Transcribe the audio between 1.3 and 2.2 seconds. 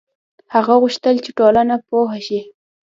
ټولنه پوه